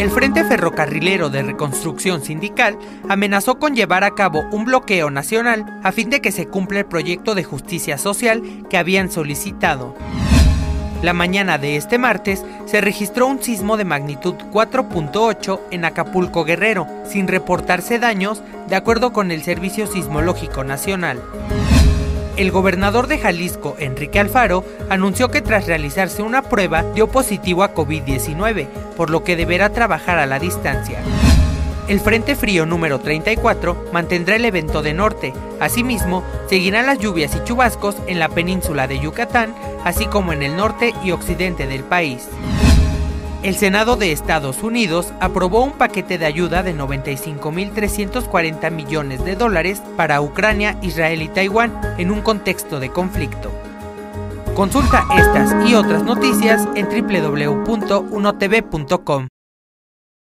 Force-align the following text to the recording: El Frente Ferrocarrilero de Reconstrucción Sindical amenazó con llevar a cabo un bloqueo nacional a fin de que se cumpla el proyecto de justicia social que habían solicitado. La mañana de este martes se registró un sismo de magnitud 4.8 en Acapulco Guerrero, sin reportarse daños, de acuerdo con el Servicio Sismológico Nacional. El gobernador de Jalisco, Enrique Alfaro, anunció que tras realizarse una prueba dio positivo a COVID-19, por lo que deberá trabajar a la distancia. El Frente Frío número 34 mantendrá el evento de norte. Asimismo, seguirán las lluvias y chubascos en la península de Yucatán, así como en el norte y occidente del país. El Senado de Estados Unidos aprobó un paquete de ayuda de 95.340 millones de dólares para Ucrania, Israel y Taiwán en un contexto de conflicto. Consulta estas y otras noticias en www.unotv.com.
El 0.00 0.10
Frente 0.10 0.44
Ferrocarrilero 0.44 1.28
de 1.28 1.42
Reconstrucción 1.42 2.22
Sindical 2.22 2.78
amenazó 3.10 3.58
con 3.58 3.76
llevar 3.76 4.02
a 4.02 4.14
cabo 4.14 4.46
un 4.50 4.64
bloqueo 4.64 5.10
nacional 5.10 5.78
a 5.84 5.92
fin 5.92 6.08
de 6.08 6.22
que 6.22 6.32
se 6.32 6.46
cumpla 6.46 6.78
el 6.78 6.86
proyecto 6.86 7.34
de 7.34 7.44
justicia 7.44 7.98
social 7.98 8.42
que 8.70 8.78
habían 8.78 9.10
solicitado. 9.10 9.94
La 11.02 11.12
mañana 11.12 11.58
de 11.58 11.76
este 11.76 11.98
martes 11.98 12.42
se 12.64 12.80
registró 12.80 13.26
un 13.26 13.42
sismo 13.42 13.76
de 13.76 13.84
magnitud 13.84 14.36
4.8 14.50 15.60
en 15.70 15.84
Acapulco 15.84 16.46
Guerrero, 16.46 16.86
sin 17.04 17.28
reportarse 17.28 17.98
daños, 17.98 18.42
de 18.70 18.76
acuerdo 18.76 19.12
con 19.12 19.30
el 19.30 19.42
Servicio 19.42 19.86
Sismológico 19.86 20.64
Nacional. 20.64 21.20
El 22.36 22.50
gobernador 22.50 23.06
de 23.06 23.18
Jalisco, 23.18 23.76
Enrique 23.78 24.20
Alfaro, 24.20 24.64
anunció 24.88 25.30
que 25.30 25.42
tras 25.42 25.66
realizarse 25.66 26.22
una 26.22 26.42
prueba 26.42 26.84
dio 26.94 27.08
positivo 27.08 27.62
a 27.62 27.74
COVID-19, 27.74 28.66
por 28.96 29.10
lo 29.10 29.24
que 29.24 29.36
deberá 29.36 29.70
trabajar 29.70 30.18
a 30.18 30.26
la 30.26 30.38
distancia. 30.38 31.00
El 31.88 31.98
Frente 31.98 32.36
Frío 32.36 32.66
número 32.66 33.00
34 33.00 33.86
mantendrá 33.92 34.36
el 34.36 34.44
evento 34.44 34.80
de 34.80 34.94
norte. 34.94 35.32
Asimismo, 35.58 36.22
seguirán 36.48 36.86
las 36.86 37.00
lluvias 37.00 37.34
y 37.34 37.42
chubascos 37.42 37.96
en 38.06 38.20
la 38.20 38.28
península 38.28 38.86
de 38.86 39.00
Yucatán, 39.00 39.54
así 39.84 40.06
como 40.06 40.32
en 40.32 40.42
el 40.44 40.56
norte 40.56 40.94
y 41.02 41.10
occidente 41.10 41.66
del 41.66 41.82
país. 41.82 42.28
El 43.42 43.56
Senado 43.56 43.96
de 43.96 44.12
Estados 44.12 44.62
Unidos 44.62 45.14
aprobó 45.18 45.64
un 45.64 45.72
paquete 45.72 46.18
de 46.18 46.26
ayuda 46.26 46.62
de 46.62 46.76
95.340 46.76 48.70
millones 48.70 49.24
de 49.24 49.34
dólares 49.34 49.80
para 49.96 50.20
Ucrania, 50.20 50.76
Israel 50.82 51.22
y 51.22 51.28
Taiwán 51.28 51.72
en 51.96 52.10
un 52.10 52.20
contexto 52.20 52.80
de 52.80 52.90
conflicto. 52.90 53.50
Consulta 54.54 55.06
estas 55.16 55.54
y 55.66 55.74
otras 55.74 56.02
noticias 56.02 56.68
en 56.74 56.86
www.unotv.com. 56.86 59.28